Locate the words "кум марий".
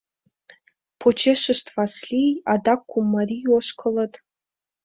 2.89-3.45